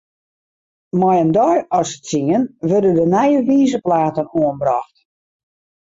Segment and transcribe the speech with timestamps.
[0.99, 4.95] Mei in deis as tsien wurde de nije wizerplaten oanbrocht.